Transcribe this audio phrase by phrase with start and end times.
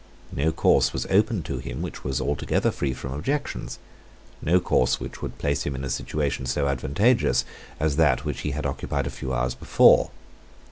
[0.31, 3.77] No course was open to him which was altogether free from objections,
[4.41, 7.45] no course which would place him in a situation so advantageous
[7.79, 10.09] as that which he had occupied a few hours before.